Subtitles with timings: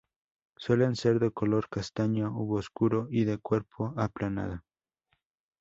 [0.57, 4.63] Suelen ser de color castaño u oscuro y de cuerpo aplanado.